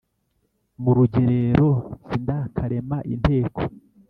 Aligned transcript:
Mu 0.81 0.91
rugerero 0.97 1.69
sindakarema 2.07 2.97
inteko 3.13 3.61